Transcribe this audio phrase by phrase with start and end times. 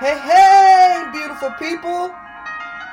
[0.00, 2.14] Hey, hey, beautiful people.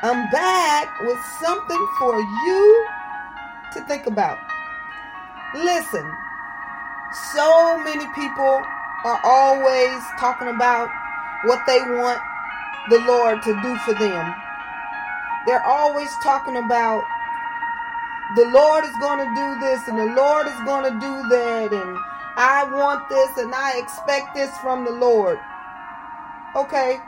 [0.02, 2.88] I'm back with something for you
[3.74, 4.40] to think about.
[5.54, 6.12] Listen,
[7.36, 8.60] so many people
[9.06, 10.90] are always talking about
[11.44, 12.20] what they want
[12.90, 14.34] the Lord to do for them.
[15.46, 17.04] They're always talking about
[18.36, 21.72] the Lord is going to do this and the Lord is going to do that
[21.72, 22.00] and
[22.36, 25.38] I want this and I expect this from the Lord.
[26.56, 27.00] Okay.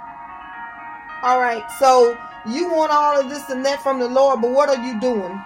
[1.24, 1.64] All right.
[1.80, 5.00] So you want all of this and that from the Lord, but what are you
[5.00, 5.42] doing?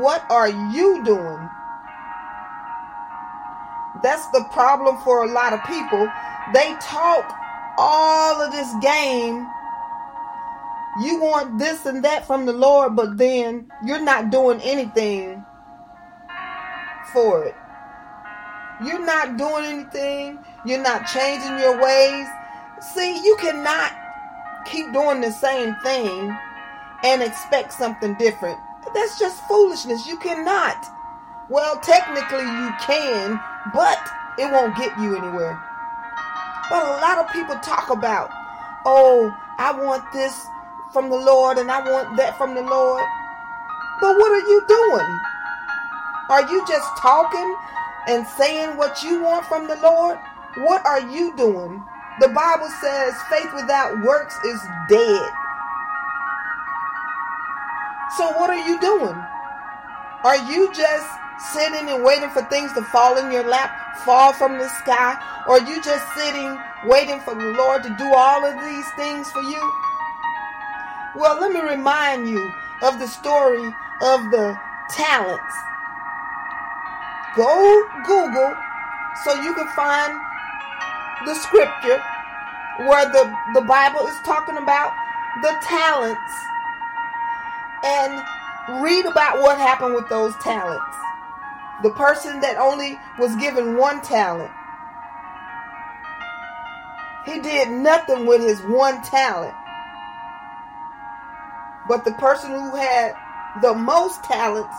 [0.00, 1.48] What are you doing?
[4.02, 6.08] That's the problem for a lot of people.
[6.52, 7.32] They talk
[7.78, 9.46] all of this game.
[11.02, 15.44] You want this and that from the Lord, but then you're not doing anything
[17.12, 17.54] for it.
[18.84, 20.38] You're not doing anything.
[20.66, 22.26] You're not changing your ways.
[22.92, 23.92] See, you cannot
[24.66, 26.36] keep doing the same thing
[27.02, 28.58] and expect something different.
[28.94, 30.06] That's just foolishness.
[30.06, 30.84] You cannot.
[31.48, 33.40] Well, technically you can,
[33.72, 33.98] but
[34.38, 35.62] it won't get you anywhere.
[36.70, 38.30] But a lot of people talk about,
[38.84, 40.46] oh, I want this
[40.92, 43.04] from the Lord and I want that from the Lord.
[44.00, 45.20] But what are you doing?
[46.30, 47.56] Are you just talking
[48.08, 50.18] and saying what you want from the Lord?
[50.58, 51.82] What are you doing?
[52.20, 55.30] The Bible says faith without works is dead.
[58.16, 59.18] So what are you doing?
[60.22, 61.08] Are you just
[61.52, 65.18] sitting and waiting for things to fall in your lap, fall from the sky?
[65.48, 69.28] Or are you just sitting waiting for the Lord to do all of these things
[69.32, 69.72] for you?
[71.16, 72.52] Well, let me remind you
[72.82, 73.66] of the story
[74.02, 74.56] of the
[74.90, 75.54] talents.
[77.34, 78.54] Go Google
[79.24, 80.20] so you can find
[81.24, 82.02] the scripture
[82.78, 84.92] where the, the Bible is talking about
[85.42, 86.32] the talents
[87.84, 88.22] and
[88.82, 90.96] read about what happened with those talents.
[91.82, 94.50] The person that only was given one talent,
[97.26, 99.54] he did nothing with his one talent.
[101.88, 103.14] But the person who had
[103.60, 104.74] the most talents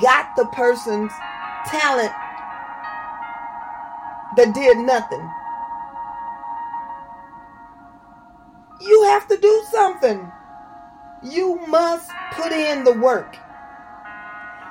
[0.00, 1.12] got the person's
[1.66, 2.12] talent
[4.36, 5.30] that did nothing.
[8.86, 10.30] You have to do something.
[11.22, 13.36] You must put in the work.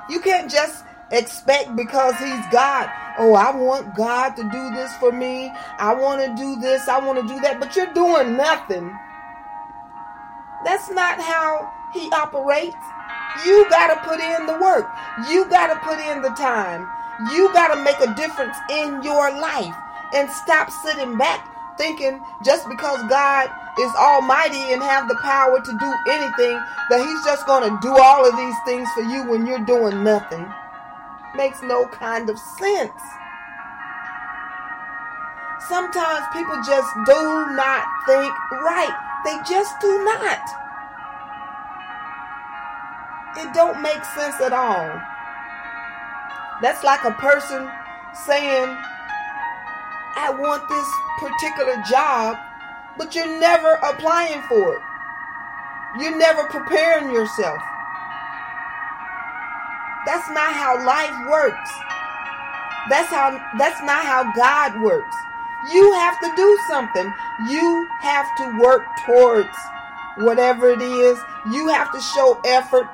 [0.09, 2.89] You can't just expect because he's God.
[3.17, 5.51] Oh, I want God to do this for me.
[5.79, 6.87] I want to do this.
[6.87, 7.59] I want to do that.
[7.59, 8.87] But you're doing nothing.
[10.63, 12.75] That's not how he operates.
[13.45, 14.89] You got to put in the work.
[15.29, 16.87] You got to put in the time.
[17.33, 19.75] You got to make a difference in your life
[20.13, 23.49] and stop sitting back thinking just because God
[23.79, 26.59] is almighty and have the power to do anything
[26.89, 30.03] that he's just going to do all of these things for you when you're doing
[30.03, 30.47] nothing.
[31.35, 33.01] Makes no kind of sense.
[35.67, 37.21] Sometimes people just do
[37.57, 38.31] not think
[38.63, 38.95] right.
[39.25, 40.39] They just do not.
[43.37, 45.01] It don't make sense at all.
[46.61, 47.69] That's like a person
[48.13, 48.77] saying,
[50.15, 50.87] I want this
[51.19, 52.37] particular job,
[52.97, 54.81] but you're never applying for it.
[55.99, 57.61] You're never preparing yourself.
[60.05, 61.71] That's not how life works.
[62.89, 65.15] That's how that's not how God works.
[65.73, 67.11] You have to do something.
[67.49, 69.57] You have to work towards
[70.17, 71.17] whatever it is.
[71.51, 72.87] You have to show effort.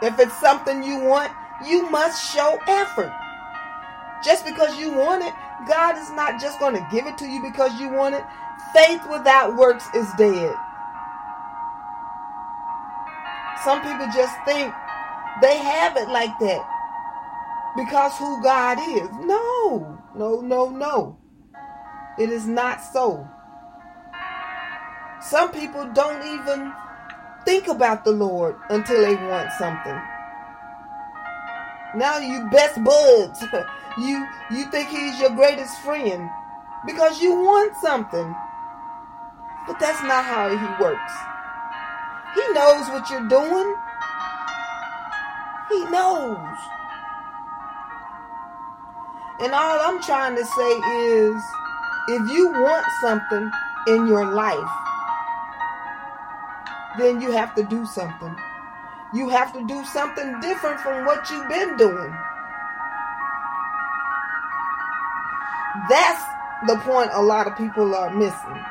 [0.00, 1.32] If it's something you want,
[1.66, 3.12] you must show effort.
[4.24, 5.34] Just because you want it
[5.66, 8.24] God is not just going to give it to you because you want it.
[8.72, 10.54] Faith without works is dead.
[13.64, 14.72] Some people just think
[15.40, 16.66] they have it like that
[17.76, 19.08] because who God is.
[19.24, 21.18] No, no, no, no.
[22.18, 23.28] It is not so.
[25.20, 26.72] Some people don't even
[27.44, 30.00] think about the Lord until they want something.
[31.94, 33.44] Now you best buds.
[33.98, 36.30] you you think he's your greatest friend
[36.86, 38.34] because you want something.
[39.66, 41.12] But that's not how he works.
[42.34, 43.76] He knows what you're doing.
[45.68, 46.58] He knows.
[49.40, 51.42] And all I'm trying to say is
[52.08, 53.50] if you want something
[53.86, 54.70] in your life,
[56.98, 58.36] then you have to do something.
[59.14, 62.16] You have to do something different from what you've been doing.
[65.88, 66.22] That's
[66.66, 68.64] the point a lot of people are missing.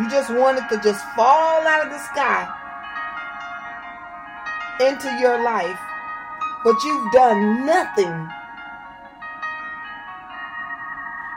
[0.00, 2.48] You just want it to just fall out of the sky
[4.80, 5.78] into your life,
[6.64, 8.28] but you've done nothing.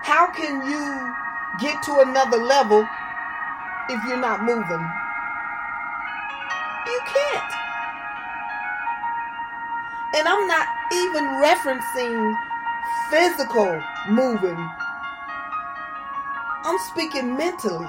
[0.01, 1.13] How can you
[1.59, 2.87] get to another level
[3.89, 5.06] if you're not moving?
[6.87, 7.53] You can't.
[10.15, 12.33] And I'm not even referencing
[13.09, 14.57] physical moving.
[16.63, 17.87] I'm speaking mentally.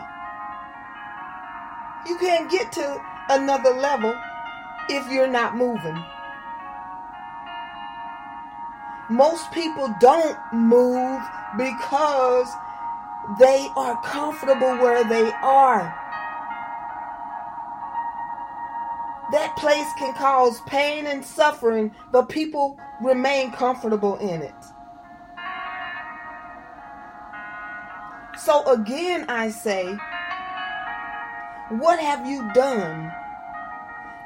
[2.06, 4.14] You can't get to another level
[4.88, 6.02] if you're not moving.
[9.10, 11.20] Most people don't move
[11.56, 12.48] because
[13.38, 16.07] they are comfortable where they are.
[19.30, 24.54] That place can cause pain and suffering, but people remain comfortable in it.
[28.38, 29.98] So again, I say,
[31.68, 33.12] what have you done?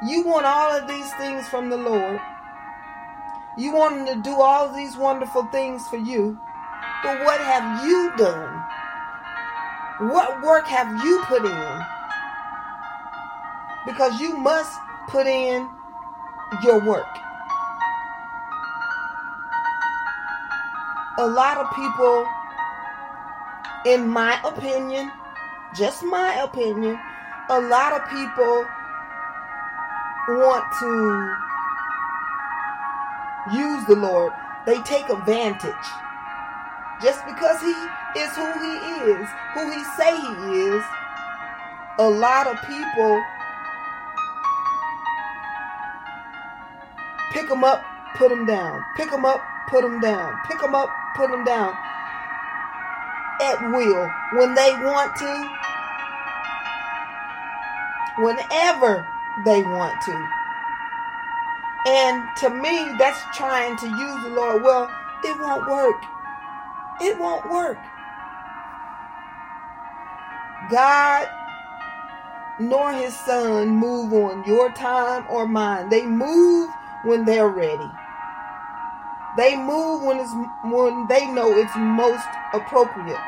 [0.07, 2.21] You want all of these things from the Lord.
[3.59, 6.39] You want Him to do all of these wonderful things for you.
[7.03, 8.65] But what have you done?
[10.11, 11.83] What work have you put in?
[13.87, 14.79] Because you must
[15.09, 15.69] put in
[16.63, 17.07] your work.
[21.19, 22.27] A lot of people,
[23.87, 25.11] in my opinion,
[25.75, 26.99] just my opinion,
[27.51, 28.67] a lot of people
[30.29, 31.35] want to
[33.57, 34.33] use the Lord.
[34.67, 35.87] They take advantage.
[37.03, 37.75] Just because he
[38.21, 38.75] is who he
[39.11, 40.85] is, who he say he is,
[41.99, 43.23] a lot of people
[47.33, 47.83] pick them up,
[48.17, 48.85] put them down.
[48.97, 50.39] Pick them up, put them down.
[50.47, 51.75] Pick them up, put them down.
[53.41, 54.11] At will.
[54.35, 55.33] When they want to,
[58.23, 59.07] whenever
[59.45, 60.29] they want to.
[61.87, 64.63] And to me, that's trying to use the Lord.
[64.63, 64.91] Well,
[65.25, 66.03] it won't work.
[67.01, 67.79] It won't work.
[70.71, 71.29] God
[72.61, 75.89] nor his son move on your time or mine.
[75.89, 76.71] They move
[77.05, 77.91] when they're ready.
[79.37, 80.33] They move when it's
[80.65, 83.21] when they know it's most appropriate.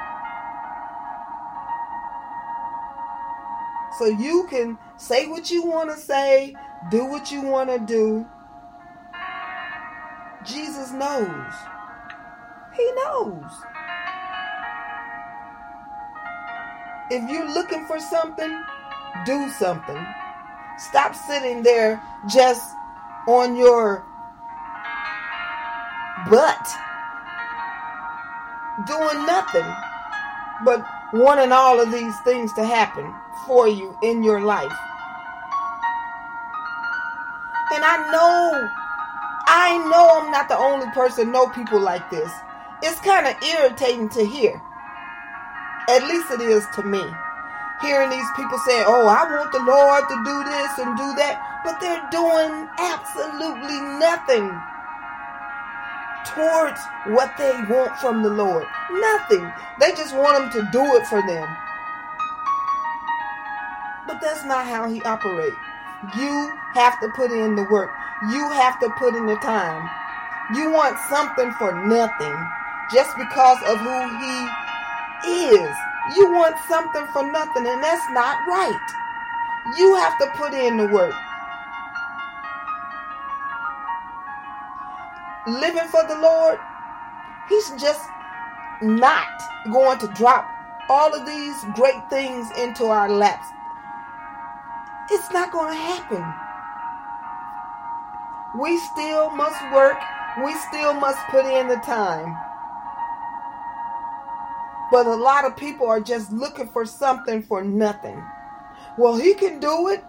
[3.99, 6.55] So you can say what you want to say,
[6.91, 8.27] do what you want to do.
[10.45, 11.55] Jesus knows.
[12.77, 13.51] He knows.
[17.11, 18.63] If you're looking for something,
[19.25, 20.07] do something.
[20.77, 22.74] Stop sitting there just
[23.27, 24.05] on your
[26.31, 26.67] butt
[28.87, 29.67] doing nothing
[30.65, 33.13] but wanting all of these things to happen
[33.47, 34.73] for you in your life.
[37.73, 38.71] And I know,
[39.47, 42.31] I know I'm not the only person know people like this.
[42.83, 44.61] It's kind of irritating to hear.
[45.89, 47.03] At least it is to me.
[47.83, 51.54] Hearing these people say, oh, I want the Lord to do this and do that,
[51.65, 54.53] but they're doing absolutely nothing
[56.27, 58.67] towards what they want from the Lord.
[58.93, 59.51] Nothing.
[59.81, 61.49] They just want Him to do it for them.
[64.07, 65.57] But that's not how He operates.
[66.17, 67.91] You have to put in the work.
[68.31, 69.89] You have to put in the time.
[70.55, 72.37] You want something for nothing
[72.93, 75.77] just because of who He is.
[76.17, 78.87] You want something for nothing, and that's not right.
[79.79, 81.15] You have to put in the work.
[85.47, 86.59] Living for the Lord
[87.49, 88.01] He's just
[88.81, 89.29] not
[89.71, 90.49] going to drop
[90.89, 93.47] all of these great things into our laps.
[95.11, 96.25] It's not going to happen.
[98.61, 99.99] We still must work.
[100.43, 102.35] We still must put in the time.
[104.91, 108.23] But a lot of people are just looking for something for nothing.
[108.97, 110.03] Well, he can do it.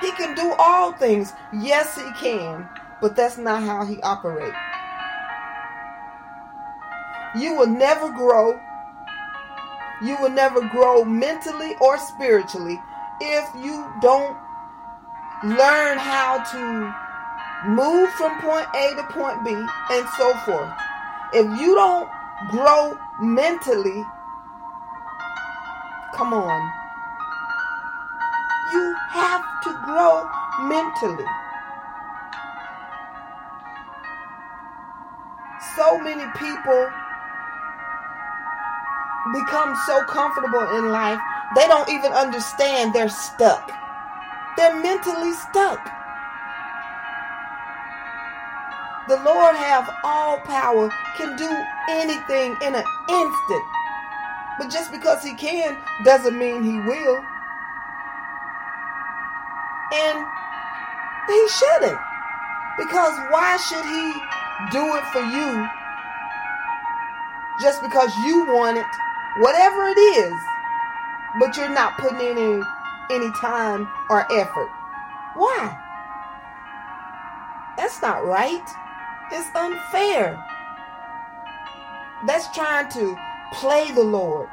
[0.00, 1.32] He can do all things.
[1.52, 2.68] Yes, he can.
[3.02, 4.56] But that's not how he operates.
[7.38, 8.58] You will never grow.
[10.02, 12.80] You will never grow mentally or spiritually
[13.20, 14.36] if you don't
[15.44, 20.72] learn how to move from point A to point B and so forth.
[21.32, 22.08] If you don't
[22.50, 24.04] grow mentally,
[26.14, 26.72] come on.
[28.72, 30.28] You have to grow
[30.66, 31.26] mentally.
[35.76, 36.90] So many people
[39.32, 41.20] become so comfortable in life,
[41.54, 43.70] they don't even understand they're stuck.
[44.56, 45.80] They're mentally stuck.
[49.08, 51.50] The Lord have all power, can do
[51.88, 53.64] anything in an instant.
[54.58, 57.24] But just because he can doesn't mean he will.
[59.92, 60.26] And
[61.26, 61.98] he shouldn't.
[62.78, 64.12] Because why should he
[64.70, 65.68] do it for you
[67.60, 68.86] just because you want it,
[69.38, 70.34] whatever it is,
[71.38, 72.62] but you're not putting in any,
[73.10, 74.68] any time or effort?
[75.34, 75.78] Why?
[77.76, 78.66] That's not right.
[79.32, 80.44] It's unfair.
[82.26, 83.16] That's trying to
[83.52, 84.48] play the Lord.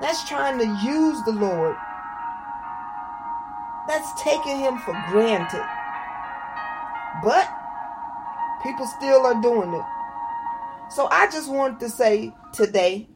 [0.00, 1.76] That's trying to use the Lord.
[3.88, 5.64] That's taking him for granted.
[7.22, 7.48] But
[8.62, 9.84] people still are doing it.
[10.90, 13.08] So I just wanted to say today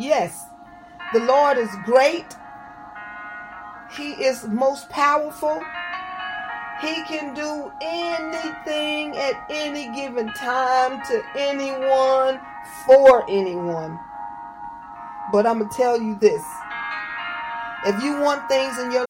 [0.00, 0.46] yes,
[1.12, 2.36] the Lord is great.
[3.96, 5.60] He is most powerful.
[6.80, 12.40] He can do anything at any given time to anyone
[12.86, 13.98] for anyone.
[15.32, 16.42] But I'm going to tell you this
[17.86, 19.09] if you want things in your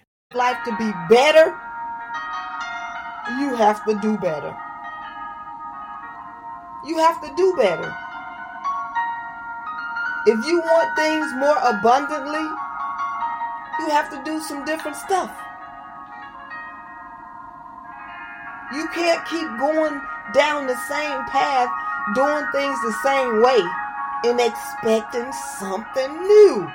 [0.33, 1.51] Life to be better,
[3.39, 4.55] you have to do better.
[6.85, 7.93] You have to do better.
[10.27, 12.47] If you want things more abundantly,
[13.79, 15.35] you have to do some different stuff.
[18.73, 19.99] You can't keep going
[20.33, 21.69] down the same path,
[22.15, 23.61] doing things the same way,
[24.23, 26.71] and expecting something new.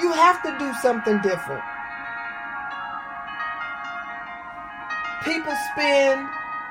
[0.00, 1.62] You have to do something different.
[5.24, 6.28] People spend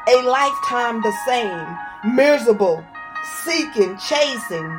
[0.08, 1.78] a lifetime the same,
[2.14, 2.86] miserable,
[3.44, 4.70] seeking, chasing,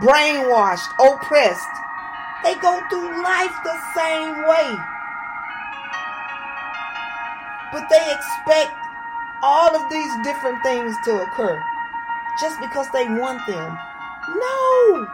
[0.00, 1.74] brainwashed, oppressed.
[2.44, 4.76] They go through life the same way.
[7.72, 8.72] But they expect
[9.42, 11.60] all of these different things to occur
[12.40, 13.78] just because they want them.
[14.28, 15.06] No,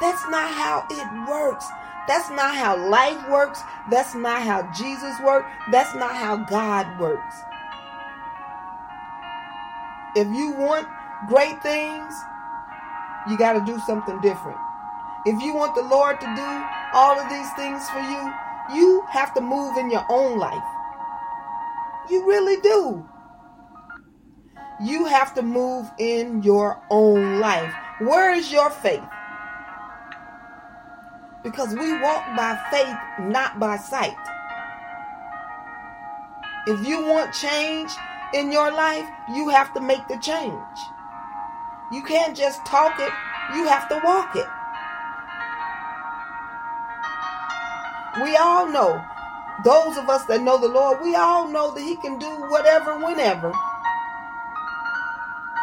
[0.00, 1.66] that's not how it works.
[2.10, 3.62] That's not how life works.
[3.88, 5.48] That's not how Jesus works.
[5.70, 7.36] That's not how God works.
[10.16, 10.88] If you want
[11.28, 12.12] great things,
[13.28, 14.58] you got to do something different.
[15.24, 16.64] If you want the Lord to do
[16.94, 18.32] all of these things for you,
[18.74, 20.68] you have to move in your own life.
[22.10, 23.08] You really do.
[24.82, 27.72] You have to move in your own life.
[28.00, 29.04] Where is your faith?
[31.42, 34.16] Because we walk by faith, not by sight.
[36.66, 37.90] If you want change
[38.34, 40.78] in your life, you have to make the change.
[41.90, 43.12] You can't just talk it,
[43.56, 44.46] you have to walk it.
[48.22, 49.02] We all know,
[49.64, 52.98] those of us that know the Lord, we all know that He can do whatever,
[52.98, 53.50] whenever.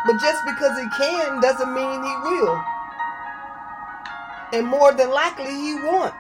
[0.08, 2.64] But just because He can doesn't mean He will.
[4.54, 6.14] And more than likely, He won't.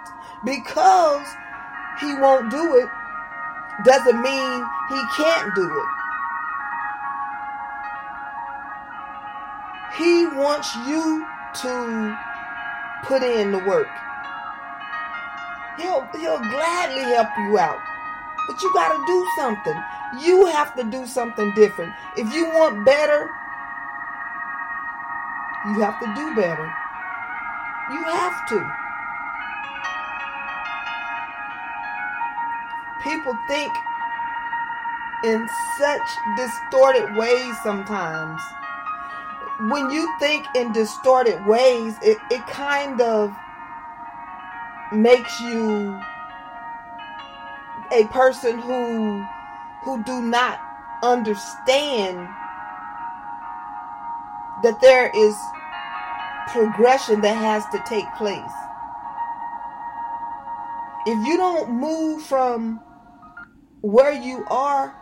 [0.43, 1.27] Because
[1.99, 2.89] He won't do it
[3.85, 5.97] doesn't mean He can't do it.
[9.97, 11.25] He wants you
[11.61, 12.17] to
[13.03, 13.87] put in the work.
[15.77, 17.79] He'll he'll gladly help you out.
[18.47, 19.83] But you got to do something.
[20.19, 21.93] You have to do something different.
[22.15, 23.29] If you want better,
[25.65, 26.73] you have to do better.
[27.89, 28.71] You have to.
[33.01, 33.71] People think
[35.23, 38.41] in such distorted ways sometimes.
[39.59, 43.33] When you think in distorted ways, it, it kind of
[44.91, 45.99] makes you
[47.91, 49.25] a person who
[49.83, 50.59] who do not
[51.03, 52.17] understand
[54.63, 55.35] that there is
[56.47, 58.41] progression that has to take place.
[61.05, 62.81] If you don't move from
[63.81, 64.93] where you are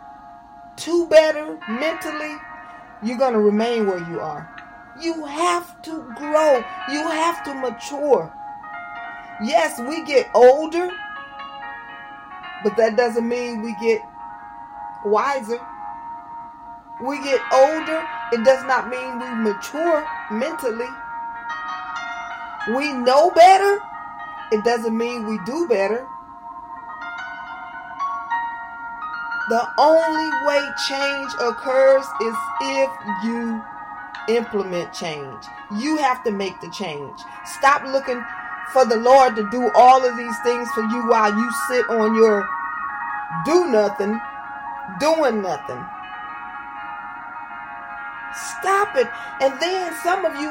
[0.76, 2.36] to better mentally,
[3.02, 4.48] you're going to remain where you are.
[5.00, 6.64] You have to grow.
[6.90, 8.32] You have to mature.
[9.42, 10.90] Yes, we get older,
[12.64, 14.00] but that doesn't mean we get
[15.04, 15.60] wiser.
[17.04, 20.88] We get older, it does not mean we mature mentally.
[22.74, 23.78] We know better,
[24.52, 26.06] it doesn't mean we do better.
[29.48, 32.90] The only way change occurs is if
[33.24, 33.62] you
[34.28, 35.44] implement change.
[35.78, 37.20] You have to make the change.
[37.44, 38.24] Stop looking
[38.72, 42.16] for the Lord to do all of these things for you while you sit on
[42.16, 42.48] your
[43.44, 44.20] do nothing,
[44.98, 45.84] doing nothing.
[48.58, 49.08] Stop it.
[49.40, 50.50] And then some of you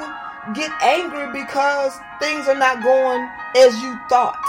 [0.54, 4.40] get angry because things are not going as you thought.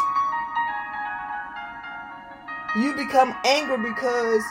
[2.76, 4.42] You become angry because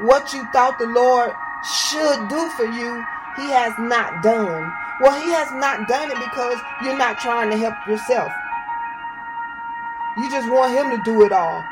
[0.00, 1.32] what you thought the Lord
[1.62, 3.04] should do for you,
[3.36, 4.72] He has not done.
[5.00, 8.32] Well, He has not done it because you're not trying to help yourself.
[10.18, 11.64] You just want him to do it all.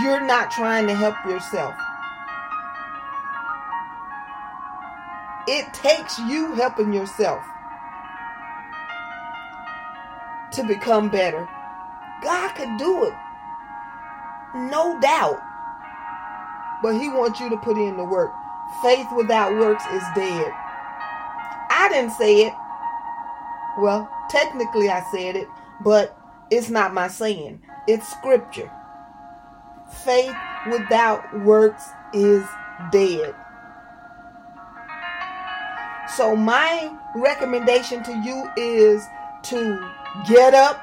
[0.00, 1.74] You're not trying to help yourself.
[5.46, 7.44] It takes you helping yourself
[10.52, 11.48] to become better.
[12.22, 13.14] God could do it.
[14.54, 15.40] No doubt.
[16.82, 18.32] But he wants you to put in the work.
[18.82, 20.52] Faith without works is dead.
[21.70, 22.54] I didn't say it.
[23.78, 25.48] Well, technically I said it,
[25.80, 26.16] but
[26.50, 28.70] it's not my saying, it's scripture.
[30.04, 30.34] Faith
[30.70, 32.44] without works is
[32.90, 33.34] dead.
[36.16, 39.02] So, my recommendation to you is
[39.44, 39.90] to
[40.28, 40.80] get up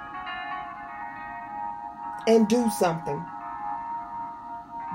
[2.28, 3.26] and do something.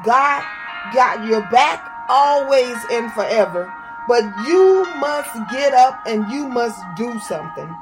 [0.04, 0.44] God
[0.92, 3.72] got your back always and forever,
[4.06, 7.74] but you must get up and you must do something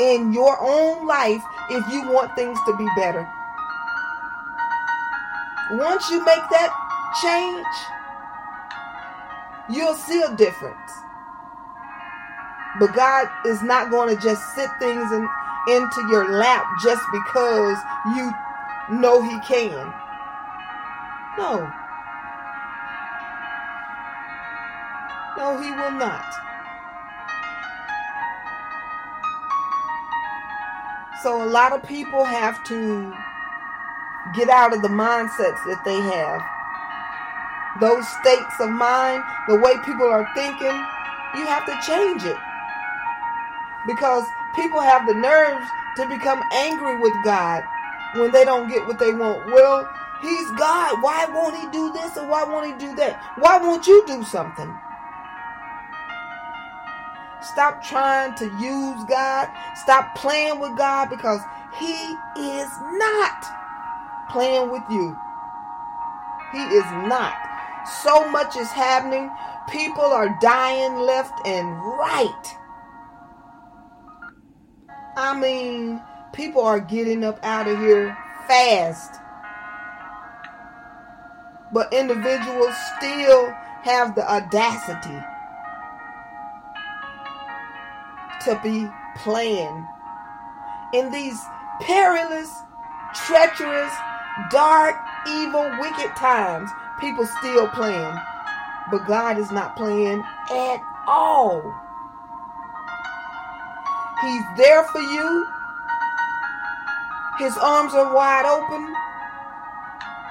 [0.00, 3.28] in your own life if you want things to be better.
[5.72, 6.72] Once you make that
[7.22, 7.66] change,
[9.74, 10.76] you'll see a difference.
[12.78, 15.28] But God is not going to just sit things in,
[15.68, 17.78] into your lap just because
[18.16, 18.32] you
[18.90, 19.92] know He can.
[21.38, 21.70] No.
[25.36, 26.24] No, He will not.
[31.22, 33.14] So a lot of people have to
[34.34, 36.42] get out of the mindsets that they have.
[37.80, 40.74] Those states of mind, the way people are thinking,
[41.38, 42.36] you have to change it.
[43.86, 47.62] Because people have the nerves to become angry with God
[48.16, 49.46] when they don't get what they want.
[49.46, 49.88] Well,
[50.20, 51.02] He's God.
[51.02, 53.20] Why won't He do this or why won't He do that?
[53.38, 54.72] Why won't you do something?
[57.42, 59.48] Stop trying to use God.
[59.74, 61.40] Stop playing with God because
[61.78, 63.44] He is not
[64.30, 65.16] playing with you.
[66.52, 67.34] He is not.
[68.04, 69.30] So much is happening.
[69.68, 72.56] People are dying left and right.
[75.16, 76.00] I mean,
[76.32, 78.16] people are getting up out of here
[78.48, 79.20] fast.
[81.72, 83.50] But individuals still
[83.82, 85.18] have the audacity
[88.44, 89.86] to be playing.
[90.94, 91.40] In these
[91.80, 92.50] perilous,
[93.14, 93.92] treacherous,
[94.50, 94.96] dark,
[95.28, 96.70] evil, wicked times,
[97.00, 98.16] people still playing.
[98.90, 101.62] But God is not playing at all.
[104.22, 105.46] He's there for you.
[107.38, 108.94] His arms are wide open.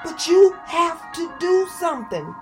[0.03, 2.33] But you have to do something.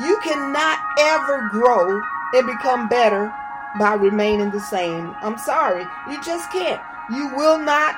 [0.00, 2.00] You cannot ever grow
[2.34, 3.32] and become better
[3.80, 5.14] by remaining the same.
[5.20, 5.84] I'm sorry.
[6.08, 6.80] You just can't.
[7.10, 7.96] You will not.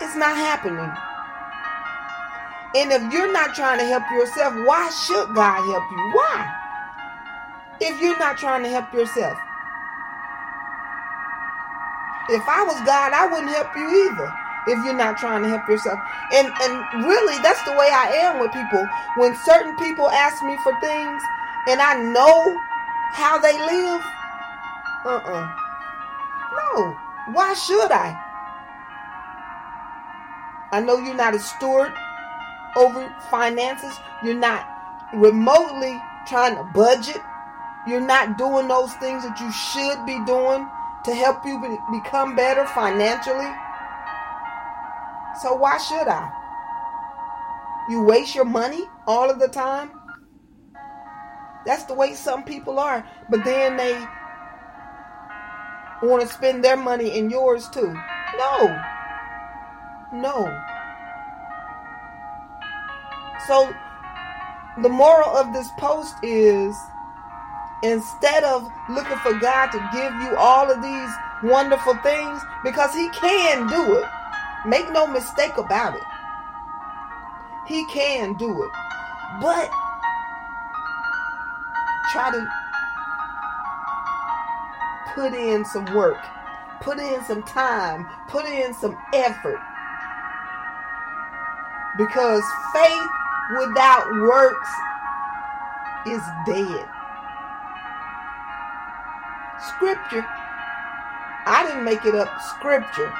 [0.00, 0.90] It's not happening.
[2.76, 6.12] And if you're not trying to help yourself, why should God help you?
[6.14, 6.57] Why?
[7.80, 9.38] If you're not trying to help yourself.
[12.30, 14.32] If I was God, I wouldn't help you either
[14.68, 15.98] if you're not trying to help yourself.
[16.32, 18.86] And and really that's the way I am with people.
[19.16, 21.22] When certain people ask me for things
[21.68, 22.60] and I know
[23.12, 24.02] how they live,
[25.04, 25.48] uh-uh.
[26.52, 26.96] No.
[27.32, 28.16] Why should I?
[30.72, 31.92] I know you're not a steward
[32.76, 33.98] over finances.
[34.22, 34.68] You're not
[35.14, 37.22] remotely trying to budget.
[37.88, 40.68] You're not doing those things that you should be doing
[41.04, 43.50] to help you be- become better financially.
[45.40, 46.30] So why should I?
[47.88, 49.90] You waste your money all of the time?
[51.64, 53.06] That's the way some people are.
[53.30, 53.94] But then they
[56.02, 57.96] want to spend their money in yours too.
[58.36, 58.84] No.
[60.12, 60.62] No.
[63.46, 63.74] So
[64.82, 66.76] the moral of this post is
[67.82, 71.10] instead of looking for God to give you all of these
[71.42, 74.04] wonderful things, because He can do it.
[74.66, 76.02] Make no mistake about it.
[77.66, 78.70] He can do it.
[79.40, 79.70] But
[82.12, 82.48] try to
[85.14, 86.24] put in some work,
[86.80, 89.60] put in some time, put in some effort.
[91.96, 93.08] Because faith
[93.58, 94.68] without works
[96.06, 96.88] is dead.
[99.66, 100.24] Scripture.
[101.46, 102.28] I didn't make it up.
[102.56, 103.12] Scripture.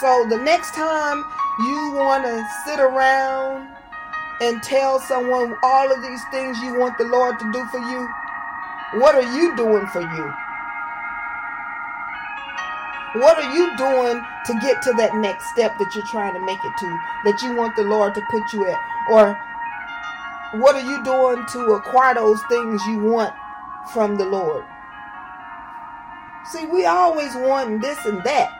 [0.00, 1.24] So the next time
[1.60, 3.68] you want to sit around
[4.40, 8.08] and tell someone all of these things you want the Lord to do for you,
[9.00, 10.32] what are you doing for you?
[13.20, 16.64] What are you doing to get to that next step that you're trying to make
[16.64, 18.78] it to, that you want the Lord to put you at?
[19.10, 19.34] Or
[20.60, 23.34] what are you doing to acquire those things you want
[23.92, 24.64] from the Lord?
[26.52, 28.50] See, we always want this and that.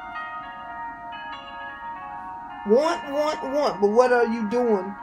[2.66, 4.94] Want, want, want, but what are you doing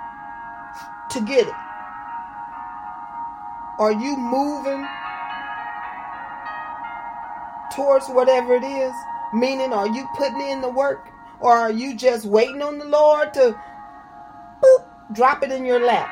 [1.11, 1.53] to get it?
[3.79, 4.85] Are you moving
[7.75, 8.93] towards whatever it is?
[9.33, 11.09] Meaning, are you putting in the work?
[11.39, 13.59] Or are you just waiting on the Lord to
[14.63, 16.09] boop, drop it in your lap?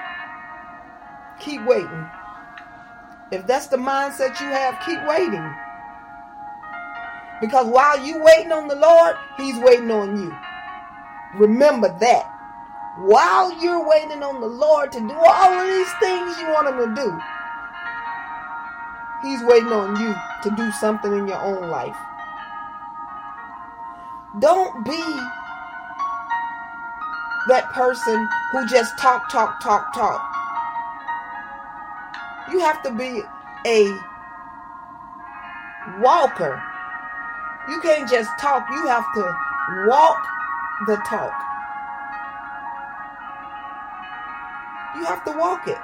[1.39, 2.09] Keep waiting.
[3.35, 5.53] If that's the mindset you have, keep waiting.
[7.41, 10.33] Because while you waiting on the Lord, He's waiting on you.
[11.37, 12.31] Remember that.
[12.99, 16.77] While you're waiting on the Lord to do all of these things you want Him
[16.77, 17.11] to do,
[19.27, 21.97] He's waiting on you to do something in your own life.
[24.39, 25.03] Don't be
[27.49, 30.34] that person who just talk, talk, talk, talk.
[32.51, 33.21] You have to be
[33.65, 33.97] a
[35.99, 36.61] walker.
[37.69, 40.21] You can't just talk, you have to walk
[40.87, 41.33] the talk.
[44.95, 45.77] You have to walk it.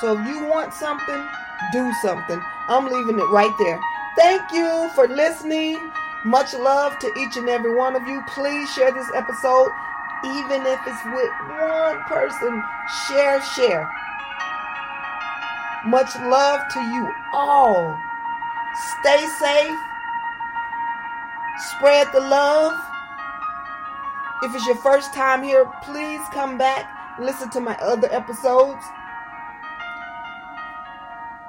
[0.00, 1.28] So if you want something,
[1.70, 2.42] do something.
[2.68, 3.78] I'm leaving it right there.
[4.16, 5.92] Thank you for listening.
[6.24, 8.22] Much love to each and every one of you.
[8.28, 9.68] Please share this episode,
[10.24, 12.62] even if it's with one person.
[13.08, 13.90] Share, share.
[15.84, 17.98] Much love to you all.
[19.00, 19.78] Stay safe.
[21.76, 22.78] Spread the love.
[24.42, 26.88] If it's your first time here, please come back.
[27.20, 28.84] Listen to my other episodes.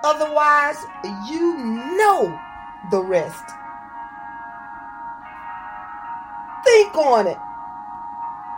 [0.04, 0.78] Otherwise,
[1.26, 1.58] you
[1.98, 2.40] know
[2.92, 3.44] the rest.
[6.66, 7.38] Think on it.